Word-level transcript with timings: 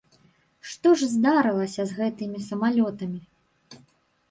Што 0.71 0.93
ж 1.01 1.09
здаралася 1.15 1.85
з 1.91 1.99
гэтымі 1.99 2.43
самалётамі? 2.49 3.23